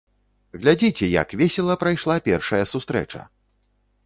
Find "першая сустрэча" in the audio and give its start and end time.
2.29-3.21